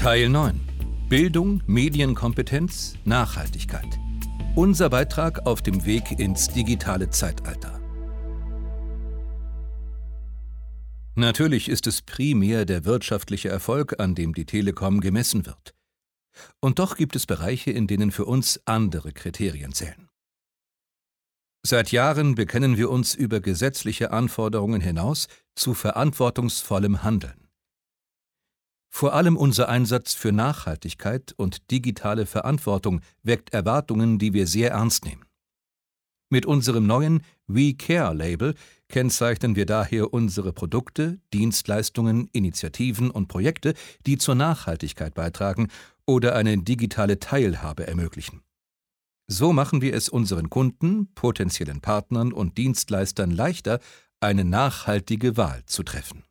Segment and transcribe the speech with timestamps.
[0.00, 0.58] Teil 9.
[1.10, 4.00] Bildung, Medienkompetenz, Nachhaltigkeit.
[4.56, 7.78] Unser Beitrag auf dem Weg ins digitale Zeitalter.
[11.16, 15.74] Natürlich ist es primär der wirtschaftliche Erfolg, an dem die Telekom gemessen wird.
[16.60, 20.08] Und doch gibt es Bereiche, in denen für uns andere Kriterien zählen.
[21.62, 27.49] Seit Jahren bekennen wir uns über gesetzliche Anforderungen hinaus zu verantwortungsvollem Handeln.
[28.90, 35.04] Vor allem unser Einsatz für Nachhaltigkeit und digitale Verantwortung weckt Erwartungen, die wir sehr ernst
[35.04, 35.24] nehmen.
[36.28, 38.54] Mit unserem neuen We Care Label
[38.88, 43.74] kennzeichnen wir daher unsere Produkte, Dienstleistungen, Initiativen und Projekte,
[44.06, 45.68] die zur Nachhaltigkeit beitragen
[46.06, 48.42] oder eine digitale Teilhabe ermöglichen.
[49.26, 53.80] So machen wir es unseren Kunden, potenziellen Partnern und Dienstleistern leichter,
[54.20, 56.24] eine nachhaltige Wahl zu treffen.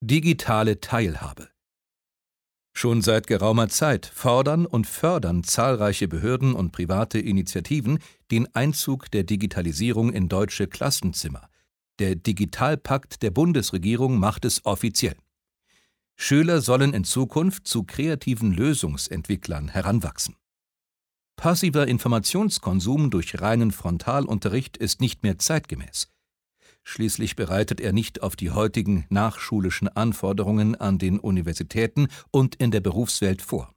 [0.00, 1.48] Digitale Teilhabe
[2.72, 7.98] Schon seit geraumer Zeit fordern und fördern zahlreiche Behörden und private Initiativen
[8.30, 11.48] den Einzug der Digitalisierung in deutsche Klassenzimmer.
[11.98, 15.16] Der Digitalpakt der Bundesregierung macht es offiziell.
[16.14, 20.36] Schüler sollen in Zukunft zu kreativen Lösungsentwicklern heranwachsen.
[21.34, 26.08] Passiver Informationskonsum durch reinen Frontalunterricht ist nicht mehr zeitgemäß.
[26.90, 32.80] Schließlich bereitet er nicht auf die heutigen nachschulischen Anforderungen an den Universitäten und in der
[32.80, 33.74] Berufswelt vor.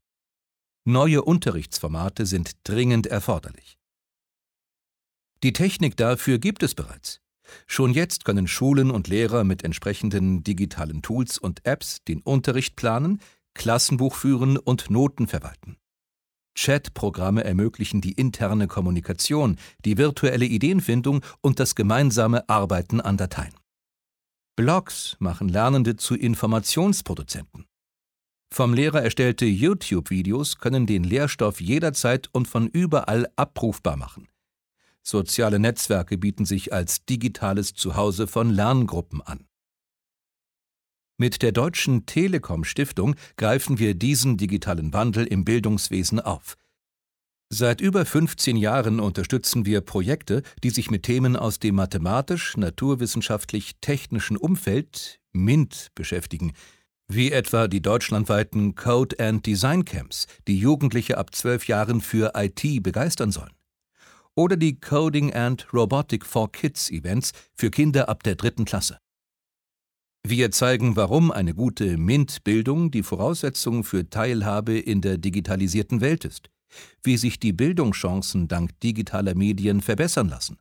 [0.86, 3.78] Neue Unterrichtsformate sind dringend erforderlich.
[5.44, 7.20] Die Technik dafür gibt es bereits.
[7.68, 13.20] Schon jetzt können Schulen und Lehrer mit entsprechenden digitalen Tools und Apps den Unterricht planen,
[13.54, 15.76] Klassenbuch führen und Noten verwalten.
[16.56, 23.54] Chat-Programme ermöglichen die interne Kommunikation, die virtuelle Ideenfindung und das gemeinsame Arbeiten an Dateien.
[24.56, 27.66] Blogs machen Lernende zu Informationsproduzenten.
[28.54, 34.28] Vom Lehrer erstellte YouTube-Videos können den Lehrstoff jederzeit und von überall abrufbar machen.
[35.04, 39.48] Soziale Netzwerke bieten sich als digitales Zuhause von Lerngruppen an.
[41.22, 46.58] Mit der Deutschen Telekom Stiftung greifen wir diesen digitalen Wandel im Bildungswesen auf.
[47.48, 55.20] Seit über 15 Jahren unterstützen wir Projekte, die sich mit Themen aus dem mathematisch-naturwissenschaftlich-technischen Umfeld
[55.32, 56.54] MINT beschäftigen,
[57.08, 62.82] wie etwa die deutschlandweiten Code and Design Camps, die Jugendliche ab 12 Jahren für IT
[62.82, 63.54] begeistern sollen.
[64.34, 68.98] Oder die Coding and Robotic for Kids Events für Kinder ab der dritten Klasse.
[70.24, 76.50] Wir zeigen, warum eine gute MINT-Bildung die Voraussetzung für Teilhabe in der digitalisierten Welt ist,
[77.02, 80.58] wie sich die Bildungschancen dank digitaler Medien verbessern lassen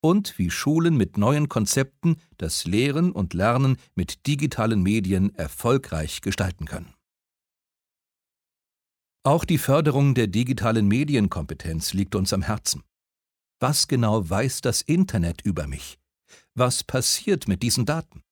[0.00, 6.64] und wie Schulen mit neuen Konzepten das Lehren und Lernen mit digitalen Medien erfolgreich gestalten
[6.64, 6.94] können.
[9.24, 12.82] Auch die Förderung der digitalen Medienkompetenz liegt uns am Herzen.
[13.58, 15.98] Was genau weiß das Internet über mich?
[16.54, 18.22] Was passiert mit diesen Daten?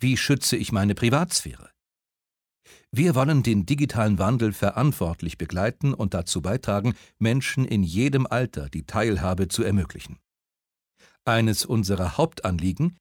[0.00, 1.70] Wie schütze ich meine Privatsphäre?
[2.90, 8.86] Wir wollen den digitalen Wandel verantwortlich begleiten und dazu beitragen, Menschen in jedem Alter die
[8.86, 10.18] Teilhabe zu ermöglichen.
[11.26, 12.96] Eines unserer Hauptanliegen,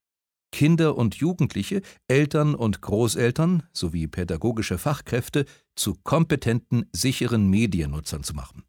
[0.52, 5.46] Kinder und Jugendliche, Eltern und Großeltern sowie pädagogische Fachkräfte
[5.76, 8.66] zu kompetenten, sicheren Mediennutzern zu machen.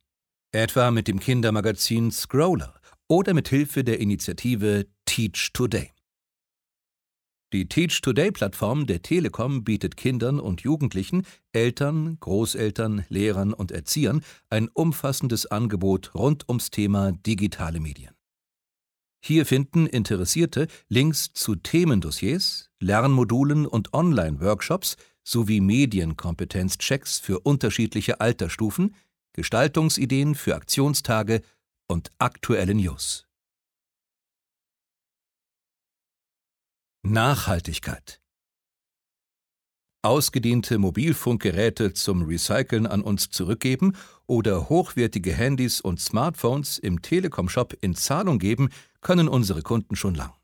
[0.52, 5.90] Etwa mit dem Kindermagazin Scroller oder mit Hilfe der Initiative Teach Today.
[7.52, 14.68] Die Teach Today-Plattform der Telekom bietet Kindern und Jugendlichen, Eltern, Großeltern, Lehrern und Erziehern ein
[14.68, 18.14] umfassendes Angebot rund ums Thema digitale Medien.
[19.22, 28.94] Hier finden Interessierte Links zu Themendossiers, Lernmodulen und Online-Workshops sowie Medienkompetenzchecks für unterschiedliche Altersstufen,
[29.32, 31.42] Gestaltungsideen für Aktionstage
[31.88, 33.29] und aktuelle News.
[37.02, 38.20] Nachhaltigkeit
[40.02, 47.94] Ausgediente Mobilfunkgeräte zum Recyceln an uns zurückgeben oder hochwertige Handys und Smartphones im Telekom-Shop in
[47.94, 48.68] Zahlung geben,
[49.00, 50.34] können unsere Kunden schon lang.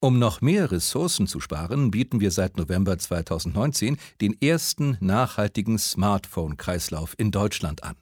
[0.00, 7.14] Um noch mehr Ressourcen zu sparen, bieten wir seit November 2019 den ersten nachhaltigen Smartphone-Kreislauf
[7.16, 7.94] in Deutschland an.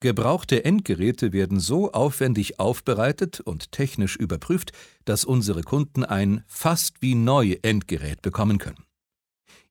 [0.00, 4.72] Gebrauchte Endgeräte werden so aufwendig aufbereitet und technisch überprüft,
[5.04, 8.84] dass unsere Kunden ein fast wie neu Endgerät bekommen können.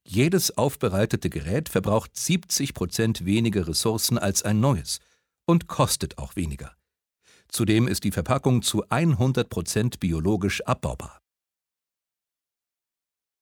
[0.06, 5.00] Jedes aufbereitete Gerät verbraucht 70 Prozent weniger Ressourcen als ein neues
[5.46, 6.76] und kostet auch weniger.
[7.48, 11.22] Zudem ist die Verpackung zu 100 Prozent biologisch abbaubar.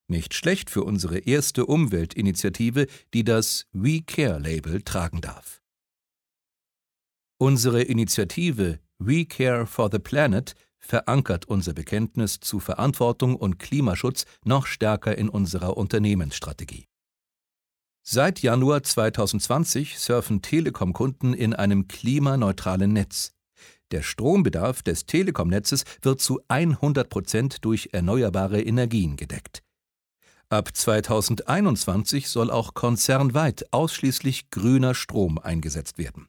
[0.08, 5.61] Nicht schlecht für unsere erste Umweltinitiative, die das We Care Label tragen darf.
[7.42, 14.68] Unsere Initiative We Care for the Planet verankert unser Bekenntnis zu Verantwortung und Klimaschutz noch
[14.68, 16.86] stärker in unserer Unternehmensstrategie.
[18.04, 23.32] Seit Januar 2020 surfen Telekom-Kunden in einem klimaneutralen Netz.
[23.90, 29.64] Der Strombedarf des Telekom-Netzes wird zu 100 Prozent durch erneuerbare Energien gedeckt.
[30.50, 36.28] Ab 2021 soll auch konzernweit ausschließlich grüner Strom eingesetzt werden.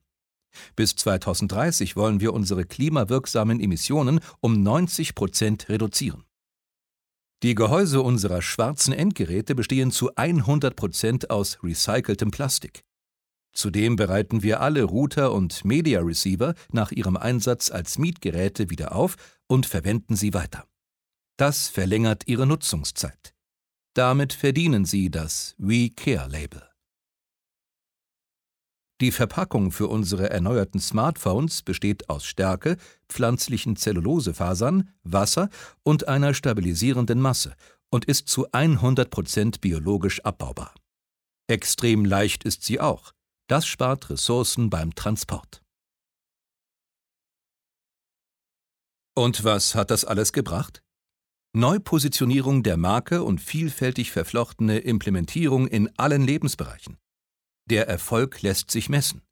[0.77, 6.25] Bis 2030 wollen wir unsere klimawirksamen Emissionen um 90 Prozent reduzieren.
[7.43, 12.85] Die Gehäuse unserer schwarzen Endgeräte bestehen zu 100 Prozent aus recyceltem Plastik.
[13.53, 19.17] Zudem bereiten wir alle Router und Media Receiver nach ihrem Einsatz als Mietgeräte wieder auf
[19.47, 20.67] und verwenden sie weiter.
[21.37, 23.35] Das verlängert ihre Nutzungszeit.
[23.95, 26.72] Damit verdienen sie das We Care Label.
[29.03, 32.77] Die Verpackung für unsere erneuerten Smartphones besteht aus Stärke,
[33.09, 35.49] pflanzlichen Zellulosefasern, Wasser
[35.83, 37.57] und einer stabilisierenden Masse
[37.91, 40.73] und ist zu 100 Prozent biologisch abbaubar.
[41.49, 43.11] Extrem leicht ist sie auch.
[43.49, 45.63] Das spart Ressourcen beim Transport.
[49.17, 50.81] Und was hat das alles gebracht?
[51.55, 57.02] Neupositionierung der Marke und vielfältig verflochtene Implementierung in allen Lebensbereichen.
[57.67, 59.23] Der Erfolg lässt sich messen,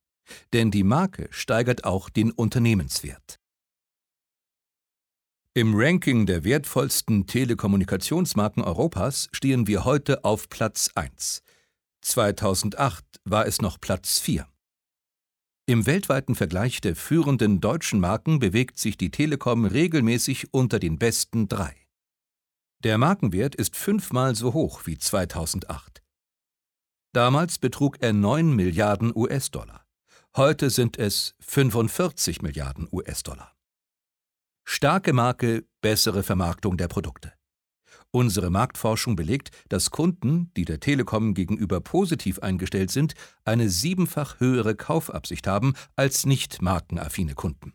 [0.52, 3.40] denn die Marke steigert auch den Unternehmenswert.
[5.52, 11.42] Im Ranking der wertvollsten Telekommunikationsmarken Europas stehen wir heute auf Platz 1.
[12.02, 14.46] 2008 war es noch Platz 4.
[15.66, 21.48] Im weltweiten Vergleich der führenden deutschen Marken bewegt sich die Telekom regelmäßig unter den besten
[21.48, 21.76] drei.
[22.82, 25.99] Der Markenwert ist fünfmal so hoch wie 2008.
[27.12, 29.84] Damals betrug er 9 Milliarden US-Dollar.
[30.36, 33.56] Heute sind es 45 Milliarden US-Dollar.
[34.64, 37.32] Starke Marke, bessere Vermarktung der Produkte.
[38.12, 43.14] Unsere Marktforschung belegt, dass Kunden, die der Telekom gegenüber positiv eingestellt sind,
[43.44, 47.74] eine siebenfach höhere Kaufabsicht haben als nicht markenaffine Kunden.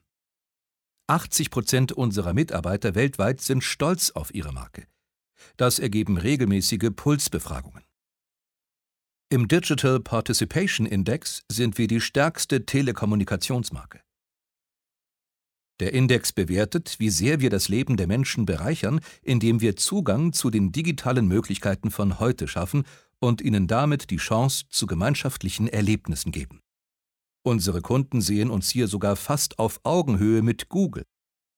[1.07, 4.87] 80 Prozent unserer Mitarbeiter weltweit sind stolz auf ihre Marke.
[5.57, 7.84] Das ergeben regelmäßige Pulsbefragungen.
[9.35, 13.99] Im Digital Participation Index sind wir die stärkste Telekommunikationsmarke.
[15.81, 20.49] Der Index bewertet, wie sehr wir das Leben der Menschen bereichern, indem wir Zugang zu
[20.49, 22.85] den digitalen Möglichkeiten von heute schaffen
[23.19, 26.61] und ihnen damit die Chance zu gemeinschaftlichen Erlebnissen geben.
[27.43, 31.03] Unsere Kunden sehen uns hier sogar fast auf Augenhöhe mit Google,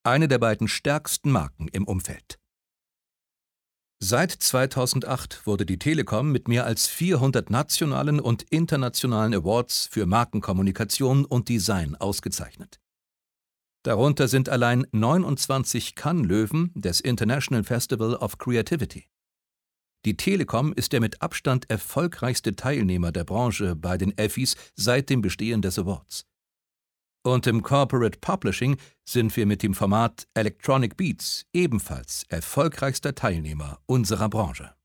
[0.01, 2.39] eine der beiden stärksten Marken im Umfeld.
[3.99, 11.25] Seit 2008 wurde die Telekom mit mehr als 400 nationalen und internationalen Awards für Markenkommunikation
[11.25, 12.79] und Design ausgezeichnet.
[13.83, 19.07] Darunter sind allein 29 Cannes-Löwen des International Festival of Creativity.
[20.05, 25.21] Die Telekom ist der mit Abstand erfolgreichste Teilnehmer der Branche bei den Effis seit dem
[25.21, 26.27] Bestehen des Awards.
[27.27, 34.29] Und im Corporate Publishing sind wir mit dem Format Electronic Beats ebenfalls erfolgreichster Teilnehmer unserer
[34.29, 34.76] Branche.